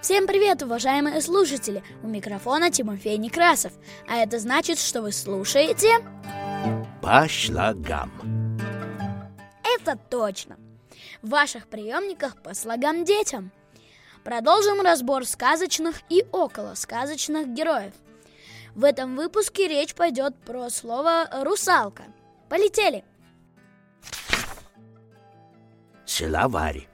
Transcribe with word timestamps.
Всем 0.00 0.28
привет, 0.28 0.62
уважаемые 0.62 1.20
слушатели! 1.20 1.82
У 2.04 2.06
микрофона 2.06 2.70
Тимофей 2.70 3.18
Некрасов. 3.18 3.72
А 4.08 4.18
это 4.18 4.38
значит, 4.38 4.78
что 4.78 5.02
вы 5.02 5.10
слушаете... 5.10 5.98
По 7.02 7.26
слогам. 7.28 8.12
Это 9.76 9.96
точно! 9.96 10.56
В 11.20 11.30
ваших 11.30 11.66
приемниках 11.66 12.40
по 12.40 12.54
слогам 12.54 13.04
детям. 13.04 13.50
Продолжим 14.22 14.82
разбор 14.82 15.26
сказочных 15.26 16.00
и 16.08 16.24
околосказочных 16.30 17.48
героев. 17.48 17.92
В 18.76 18.84
этом 18.84 19.16
выпуске 19.16 19.66
речь 19.66 19.96
пойдет 19.96 20.36
про 20.44 20.70
слово 20.70 21.28
«русалка». 21.42 22.04
Полетели! 22.48 23.04
Словарь. 26.06 26.86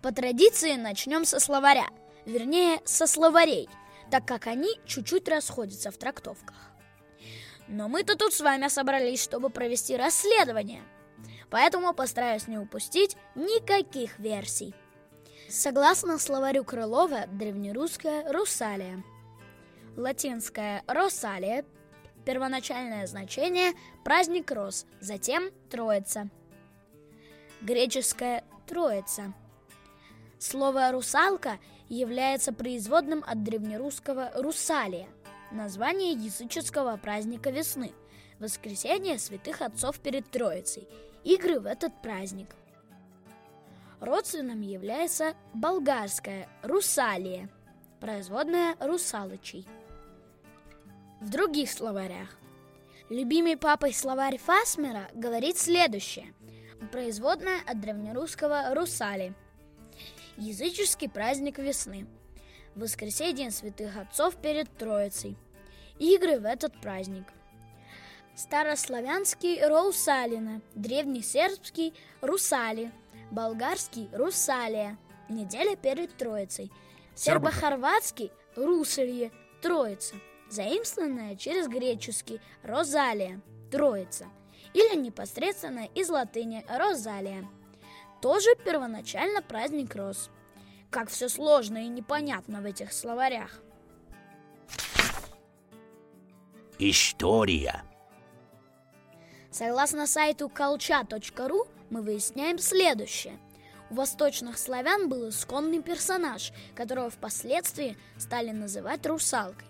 По 0.00 0.12
традиции 0.12 0.74
начнем 0.74 1.24
со 1.24 1.40
словаря, 1.40 1.86
вернее, 2.26 2.80
со 2.84 3.06
словарей, 3.06 3.68
так 4.10 4.26
как 4.26 4.46
они 4.46 4.68
чуть-чуть 4.86 5.28
расходятся 5.28 5.90
в 5.90 5.96
трактовках. 5.96 6.56
Но 7.68 7.88
мы-то 7.88 8.16
тут 8.16 8.34
с 8.34 8.40
вами 8.40 8.68
собрались, 8.68 9.22
чтобы 9.22 9.48
провести 9.50 9.96
расследование, 9.96 10.82
поэтому 11.50 11.94
постараюсь 11.94 12.46
не 12.46 12.58
упустить 12.58 13.16
никаких 13.34 14.18
версий. 14.18 14.74
Согласно 15.48 16.18
словарю 16.18 16.64
Крылова, 16.64 17.26
древнерусская 17.26 18.30
«русалия», 18.32 19.02
латинская 19.96 20.82
«росалия», 20.86 21.64
первоначальное 22.24 23.06
значение– 23.06 23.72
праздник 24.04 24.50
роз, 24.50 24.86
затем 25.00 25.50
«троица», 25.70 26.28
греческая 27.60 28.44
«троица», 28.66 29.34
Слово 30.38 30.90
«русалка» 30.92 31.58
является 31.88 32.52
производным 32.52 33.24
от 33.26 33.42
древнерусского 33.42 34.30
«русалия», 34.34 35.08
название 35.50 36.12
языческого 36.12 36.96
праздника 36.96 37.50
весны, 37.50 37.92
воскресенье 38.38 39.18
святых 39.18 39.62
отцов 39.62 39.98
перед 40.00 40.30
Троицей, 40.30 40.88
игры 41.22 41.60
в 41.60 41.66
этот 41.66 41.92
праздник. 42.02 42.48
Родственным 44.00 44.60
является 44.60 45.34
болгарская 45.54 46.48
«русалия», 46.62 47.48
производная 48.00 48.76
«русалычей». 48.80 49.66
В 51.20 51.30
других 51.30 51.70
словарях 51.70 52.36
Любимый 53.10 53.58
папой 53.58 53.92
словарь 53.92 54.38
Фасмера 54.38 55.10
говорит 55.12 55.58
следующее. 55.58 56.32
Производная 56.90 57.60
от 57.66 57.78
древнерусского 57.78 58.74
«русали», 58.74 59.34
языческий 60.36 61.08
праздник 61.08 61.58
весны, 61.58 62.06
воскресенье 62.74 63.50
святых 63.50 63.96
отцов 63.96 64.36
перед 64.36 64.74
Троицей, 64.76 65.36
игры 65.98 66.38
в 66.38 66.44
этот 66.44 66.80
праздник. 66.80 67.24
Старославянский 68.34 69.64
Роусалина, 69.64 70.60
древнесербский 70.74 71.94
Русали, 72.20 72.90
болгарский 73.30 74.08
Русалия, 74.12 74.98
неделя 75.28 75.76
перед 75.76 76.16
Троицей, 76.16 76.72
сербо-хорватский 77.14 78.32
Русалье, 78.56 79.30
Троица, 79.62 80.16
заимствованная 80.50 81.36
через 81.36 81.68
греческий 81.68 82.40
Розалия, 82.64 83.40
Троица, 83.70 84.26
или 84.72 84.96
непосредственно 84.96 85.86
из 85.94 86.10
латыни 86.10 86.64
Розалия– 86.68 87.48
тоже 88.24 88.56
первоначально 88.64 89.42
праздник 89.42 89.94
роз. 89.94 90.30
Как 90.88 91.10
все 91.10 91.28
сложно 91.28 91.84
и 91.84 91.88
непонятно 91.88 92.62
в 92.62 92.64
этих 92.64 92.94
словарях. 92.94 93.60
История. 96.78 97.82
Согласно 99.50 100.06
сайту 100.06 100.48
колча.ру 100.48 101.66
мы 101.90 102.00
выясняем 102.00 102.56
следующее. 102.58 103.38
У 103.90 103.96
восточных 103.96 104.56
славян 104.56 105.10
был 105.10 105.28
исконный 105.28 105.82
персонаж, 105.82 106.50
которого 106.74 107.10
впоследствии 107.10 107.98
стали 108.16 108.52
называть 108.52 109.04
русалкой. 109.04 109.68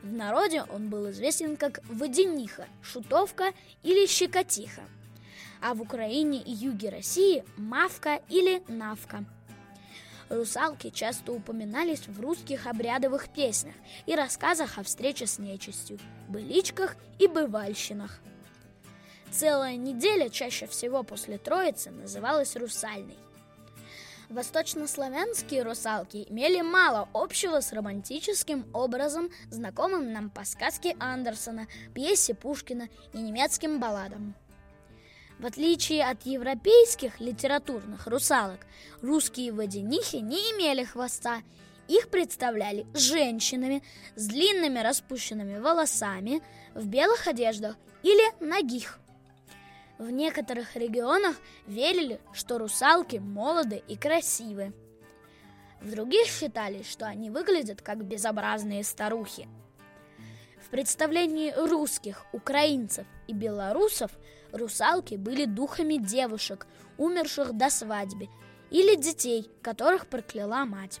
В 0.00 0.12
народе 0.12 0.62
он 0.62 0.90
был 0.90 1.10
известен 1.10 1.56
как 1.56 1.80
водяниха, 1.88 2.68
шутовка 2.82 3.52
или 3.82 4.06
щекотиха– 4.06 4.82
а 5.60 5.74
в 5.74 5.82
Украине 5.82 6.42
и 6.42 6.50
юге 6.50 6.88
России– 6.88 7.44
мавка 7.56 8.20
или 8.28 8.62
навка. 8.68 9.24
Русалки 10.28 10.90
часто 10.90 11.32
упоминались 11.32 12.06
в 12.06 12.20
русских 12.20 12.66
обрядовых 12.66 13.28
песнях 13.30 13.74
и 14.06 14.14
рассказах 14.14 14.78
о 14.78 14.84
встрече 14.84 15.26
с 15.26 15.38
нечистью, 15.38 15.98
быличках 16.28 16.96
и 17.18 17.26
бывальщинах. 17.26 18.20
Целая 19.32 19.76
неделя, 19.76 20.28
чаще 20.28 20.66
всего 20.66 21.02
после 21.02 21.38
Троицы, 21.38 21.90
называлась 21.90 22.56
русальной. 22.56 23.18
Восточнославянские 24.28 25.64
русалки 25.64 26.24
имели 26.28 26.60
мало 26.60 27.08
общего 27.12 27.60
с 27.60 27.72
романтическим 27.72 28.64
образом, 28.72 29.30
знакомым 29.50 30.12
нам 30.12 30.30
по 30.30 30.44
сказке 30.44 30.94
Андерсона, 31.00 31.66
пьесе 31.92 32.34
Пушкина 32.34 32.88
и 33.12 33.18
немецким 33.18 33.80
балладам. 33.80 34.36
В 35.40 35.46
отличие 35.46 36.04
от 36.04 36.26
европейских 36.26 37.18
литературных 37.18 38.06
русалок, 38.06 38.66
русские 39.00 39.52
водянихи 39.52 40.16
не 40.16 40.36
имели 40.36 40.84
хвоста. 40.84 41.40
Их 41.88 42.10
представляли 42.10 42.86
женщинами 42.92 43.82
с 44.16 44.26
длинными 44.26 44.80
распущенными 44.80 45.58
волосами, 45.58 46.42
в 46.74 46.86
белых 46.86 47.26
одеждах 47.26 47.78
или 48.02 48.44
ногих. 48.44 48.98
В 49.96 50.10
некоторых 50.10 50.76
регионах 50.76 51.36
верили, 51.66 52.20
что 52.34 52.58
русалки 52.58 53.16
молоды 53.16 53.82
и 53.88 53.96
красивы. 53.96 54.74
В 55.80 55.90
других 55.90 56.26
считали, 56.26 56.82
что 56.82 57.06
они 57.06 57.30
выглядят 57.30 57.80
как 57.80 58.04
безобразные 58.04 58.84
старухи. 58.84 59.48
В 60.62 60.68
представлении 60.68 61.50
русских, 61.56 62.26
украинцев 62.34 63.06
и 63.26 63.32
белорусов– 63.32 64.10
русалки 64.52 65.14
были 65.14 65.44
духами 65.44 65.96
девушек, 65.96 66.66
умерших 66.98 67.52
до 67.56 67.70
свадьбы, 67.70 68.28
или 68.70 68.94
детей, 68.94 69.50
которых 69.62 70.06
прокляла 70.06 70.64
мать. 70.64 71.00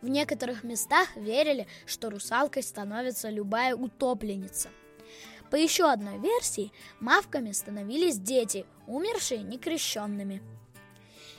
В 0.00 0.08
некоторых 0.08 0.64
местах 0.64 1.14
верили, 1.16 1.66
что 1.86 2.10
русалкой 2.10 2.62
становится 2.62 3.28
любая 3.28 3.74
утопленница. 3.74 4.70
По 5.50 5.56
еще 5.56 5.90
одной 5.90 6.18
версии, 6.18 6.72
мавками 7.00 7.52
становились 7.52 8.18
дети, 8.18 8.64
умершие 8.86 9.42
некрещенными. 9.42 10.42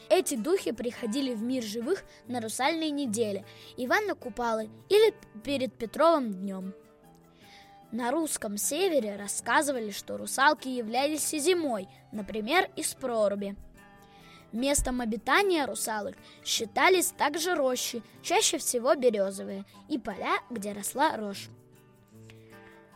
Эти 0.09 0.35
духи 0.35 0.73
приходили 0.73 1.33
в 1.33 1.41
мир 1.41 1.63
живых 1.63 2.03
на 2.27 2.41
русальной 2.41 2.91
неделе, 2.91 3.45
Ивана 3.77 4.13
Купалы 4.13 4.69
или 4.89 5.13
перед 5.43 5.73
Петровым 5.73 6.33
днем– 6.33 6.73
на 7.91 8.11
русском 8.11 8.57
севере 8.57 9.15
рассказывали, 9.15 9.91
что 9.91 10.17
русалки 10.17 10.67
являлись 10.67 11.33
и 11.33 11.39
зимой, 11.39 11.87
например, 12.11 12.69
из 12.75 12.93
проруби. 12.93 13.55
Местом 14.51 14.99
обитания 14.99 15.65
русалок 15.65 16.15
считались 16.43 17.11
также 17.11 17.55
рощи, 17.55 18.01
чаще 18.21 18.57
всего 18.57 18.95
березовые, 18.95 19.65
и 19.87 19.97
поля, 19.97 20.39
где 20.49 20.73
росла 20.73 21.15
рожь. 21.15 21.49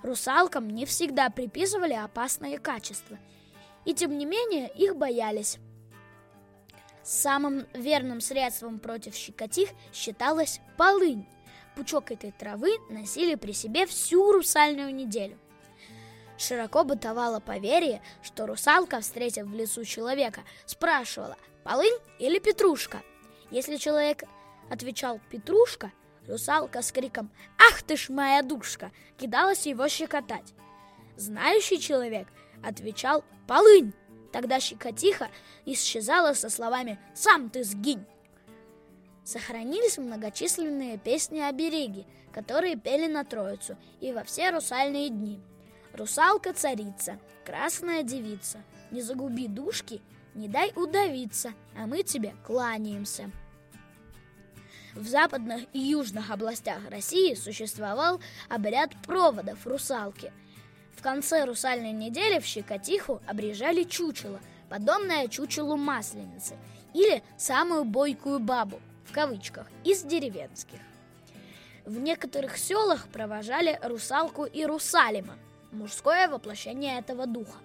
Русалкам 0.04 0.70
не 0.70 0.86
всегда 0.86 1.30
приписывали 1.30 1.94
опасные 1.94 2.60
качества, 2.60 3.18
и 3.86 3.94
тем 3.94 4.18
не 4.18 4.26
менее 4.26 4.70
их 4.70 4.96
боялись. 4.98 5.58
Самым 7.04 7.66
верным 7.74 8.20
средством 8.20 8.80
против 8.80 9.16
щекотих 9.16 9.70
считалась 9.94 10.60
полынь, 10.76 11.26
пучок 11.76 12.12
этой 12.12 12.32
травы 12.32 12.78
носили 12.90 13.36
при 13.36 13.52
себе 13.52 13.86
всю 13.86 14.32
русальную 14.32 14.94
неделю. 14.94 15.38
Широко 16.38 16.84
бытовало 16.84 17.40
поверье, 17.40 18.02
что 18.22 18.46
русалка, 18.46 19.00
встретив 19.00 19.46
в 19.46 19.54
лесу 19.54 19.86
человека, 19.86 20.42
спрашивала, 20.66 21.38
полынь 21.64 21.98
или 22.20 22.40
петрушка. 22.40 23.02
Если 23.52 23.78
человек 23.78 24.24
отвечал 24.70 25.22
«петрушка», 25.30 25.92
русалка 26.28 26.82
с 26.82 26.92
криком 26.92 27.32
«Ах 27.58 27.84
ты 27.84 27.96
ж 27.96 28.10
моя 28.10 28.42
душка!» 28.42 28.92
кидалась 29.18 29.66
его 29.66 29.88
щекотать. 29.88 30.54
Знающий 31.16 31.80
человек 31.80 32.28
отвечал 32.64 33.24
«полынь», 33.48 33.94
тогда 34.34 34.60
щекотиха 34.60 35.30
исчезала 35.66 36.34
со 36.34 36.50
словами 36.50 37.00
«сам 37.14 37.50
ты 37.50 37.64
сгинь». 37.64 38.06
Сохранились 39.26 39.98
многочисленные 39.98 41.00
песни-обереги, 41.00 42.06
которые 42.32 42.76
пели 42.76 43.12
на 43.12 43.24
Троицу 43.24 43.76
и 44.00 44.14
во 44.14 44.24
все 44.24 44.52
русальные 44.52 45.10
дни. 45.10 45.42
«Русалка-царица», 45.94 47.18
«Красная 47.44 48.04
девица», 48.04 48.62
«Не 48.92 49.02
загуби 49.02 49.48
душки», 49.48 50.02
«Не 50.36 50.48
дай 50.48 50.72
удавиться», 50.76 51.54
а 51.76 51.88
мы 51.88 52.04
тебе 52.04 52.36
кланяемся. 52.46 53.32
В 54.94 55.08
западных 55.08 55.64
и 55.74 55.80
южных 55.80 56.30
областях 56.30 56.80
России 56.92 57.34
существовал 57.34 58.22
обряд 58.48 58.92
проводов 59.08 59.66
русалки. 59.66 60.32
В 60.96 61.02
конце 61.02 61.46
русальной 61.46 61.94
недели 61.94 62.40
в 62.40 62.46
Щекотиху 62.46 63.22
обрежали 63.26 63.84
чучело, 63.84 64.40
подобное 64.70 65.28
чучелу 65.30 65.78
масленицы, 65.78 66.58
или 66.94 67.24
самую 67.38 67.86
бойкую 67.86 68.40
бабу, 68.40 68.80
в 69.06 69.14
кавычках, 69.14 69.68
из 69.84 70.04
деревенских. 70.04 70.80
В 71.86 72.00
некоторых 72.00 72.58
селах 72.58 73.08
провожали 73.10 73.80
русалку 73.84 74.46
и 74.46 74.66
русалима, 74.66 75.36
мужское 75.72 76.28
воплощение 76.28 77.00
этого 77.00 77.28
духа. 77.28 77.60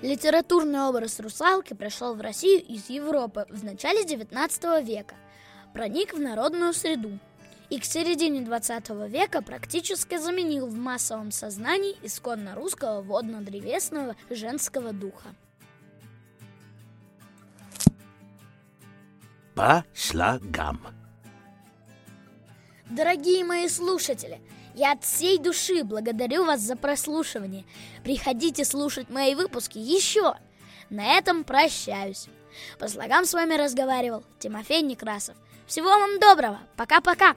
Литературный 0.00 0.82
образ 0.82 1.20
русалки 1.20 1.74
пришел 1.74 2.14
в 2.14 2.20
Россию 2.20 2.64
из 2.64 2.88
Европы 2.88 3.46
в 3.50 3.64
начале 3.64 4.04
XIX 4.04 4.82
века, 4.82 5.16
проник 5.74 6.14
в 6.14 6.20
народную 6.20 6.72
среду 6.72 7.18
и 7.68 7.78
к 7.78 7.84
середине 7.84 8.40
XX 8.40 9.08
века 9.08 9.42
практически 9.42 10.16
заменил 10.16 10.66
в 10.66 10.76
массовом 10.76 11.32
сознании 11.32 11.96
исконно 12.02 12.54
русского 12.54 13.02
водно-древесного 13.02 14.16
женского 14.30 14.92
духа. 14.92 15.34
По 19.58 19.84
слогам. 19.92 20.80
Дорогие 22.88 23.44
мои 23.44 23.66
слушатели, 23.68 24.40
я 24.76 24.92
от 24.92 25.02
всей 25.02 25.36
души 25.36 25.82
благодарю 25.82 26.44
вас 26.44 26.60
за 26.60 26.76
прослушивание. 26.76 27.64
Приходите 28.04 28.64
слушать 28.64 29.10
мои 29.10 29.34
выпуски 29.34 29.78
еще. 29.78 30.36
На 30.90 31.18
этом 31.18 31.42
прощаюсь. 31.42 32.28
По 32.78 32.86
слогам 32.86 33.24
с 33.24 33.34
вами 33.34 33.54
разговаривал 33.54 34.22
Тимофей 34.38 34.80
Некрасов. 34.82 35.36
Всего 35.66 35.88
вам 35.88 36.20
доброго. 36.20 36.60
Пока-пока. 36.76 37.34